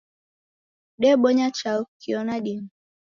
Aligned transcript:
Debonya 1.01 1.47
chaghu 1.57 1.85
kio 2.01 2.19
na 2.25 2.35
dime 2.43 2.69